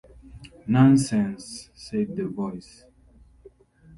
[0.65, 2.85] "Nonsense," said the Voice.